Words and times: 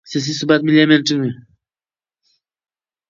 سیاسي 0.09 0.33
ثبات 0.39 0.61
ملي 0.65 0.79
امنیت 0.83 1.01
ټینګوي 1.07 1.31